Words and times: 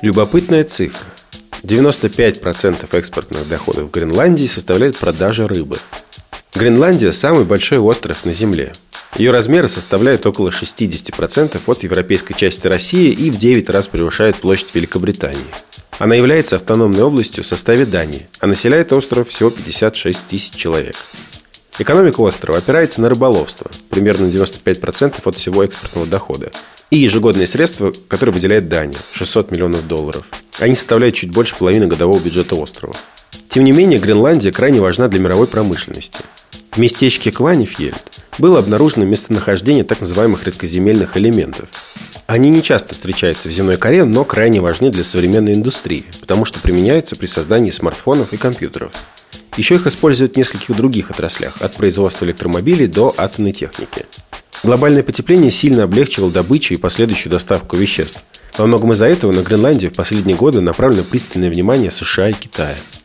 Любопытная 0.00 0.62
цифра. 0.62 1.06
95% 1.64 2.86
экспортных 2.92 3.48
доходов 3.48 3.90
Гренландии 3.90 4.46
составляет 4.46 4.96
продажа 4.96 5.48
рыбы. 5.48 5.78
Гренландия– 6.54 7.10
самый 7.12 7.44
большой 7.44 7.78
остров 7.78 8.24
на 8.24 8.32
Земле. 8.32 8.72
Ее 9.16 9.32
размеры 9.32 9.68
составляют 9.68 10.24
около 10.24 10.50
60% 10.50 11.60
от 11.66 11.82
европейской 11.82 12.34
части 12.34 12.68
России 12.68 13.10
и 13.10 13.30
в 13.30 13.38
9 13.38 13.68
раз 13.70 13.88
превышает 13.88 14.36
площадь 14.36 14.72
Великобритании. 14.72 15.42
Она 15.98 16.14
является 16.14 16.56
автономной 16.56 17.02
областью 17.02 17.42
в 17.42 17.46
составе 17.48 17.84
Дании, 17.84 18.28
а 18.38 18.46
населяет 18.46 18.92
остров 18.92 19.28
всего 19.28 19.50
56 19.50 20.26
тысяч 20.28 20.52
человек. 20.52 20.94
Экономика 21.80 22.20
острова 22.22 22.58
опирается 22.58 23.00
на 23.00 23.08
рыболовство, 23.08 23.70
примерно 23.88 24.26
95% 24.26 25.20
от 25.24 25.36
всего 25.36 25.62
экспортного 25.62 26.08
дохода, 26.08 26.50
и 26.90 26.96
ежегодные 26.96 27.46
средства, 27.46 27.92
которые 28.08 28.34
выделяет 28.34 28.68
Дания– 28.68 28.98
600 29.12 29.52
миллионов 29.52 29.86
долларов. 29.86 30.26
Они 30.58 30.74
составляют 30.74 31.14
чуть 31.14 31.30
больше 31.30 31.54
половины 31.54 31.86
годового 31.86 32.18
бюджета 32.18 32.56
острова. 32.56 32.96
Тем 33.48 33.62
не 33.62 33.70
менее, 33.70 34.00
Гренландия 34.00 34.50
крайне 34.50 34.80
важна 34.80 35.06
для 35.06 35.20
мировой 35.20 35.46
промышленности. 35.46 36.24
В 36.72 36.78
местечке 36.78 37.30
Кванифьельд 37.30 38.12
было 38.38 38.58
обнаружено 38.58 39.04
местонахождение 39.04 39.84
так 39.84 40.00
называемых 40.00 40.44
редкоземельных 40.44 41.16
элементов. 41.16 41.68
Они 42.26 42.50
не 42.50 42.62
часто 42.62 42.94
встречаются 42.94 43.48
в 43.48 43.52
земной 43.52 43.76
коре, 43.76 44.04
но 44.04 44.24
крайне 44.24 44.60
важны 44.60 44.90
для 44.90 45.04
современной 45.04 45.54
индустрии, 45.54 46.04
потому 46.20 46.44
что 46.44 46.60
применяются 46.60 47.14
при 47.14 47.26
создании 47.26 47.70
смартфонов 47.70 48.32
и 48.32 48.36
компьютеров. 48.36 48.90
Еще 49.58 49.74
их 49.74 49.88
используют 49.88 50.34
в 50.34 50.36
нескольких 50.36 50.76
других 50.76 51.10
отраслях, 51.10 51.60
от 51.60 51.74
производства 51.74 52.24
электромобилей 52.24 52.86
до 52.86 53.12
атомной 53.16 53.50
техники. 53.50 54.06
Глобальное 54.62 55.02
потепление 55.02 55.50
сильно 55.50 55.82
облегчило 55.82 56.30
добычу 56.30 56.74
и 56.74 56.76
последующую 56.76 57.32
доставку 57.32 57.76
веществ. 57.76 58.22
Во 58.56 58.66
многом 58.66 58.92
из-за 58.92 59.06
этого 59.06 59.32
на 59.32 59.42
Гренландию 59.42 59.90
в 59.90 59.94
последние 59.94 60.36
годы 60.36 60.60
направлено 60.60 61.02
пристальное 61.02 61.50
внимание 61.50 61.90
США 61.90 62.30
и 62.30 62.34
Китая– 62.34 62.76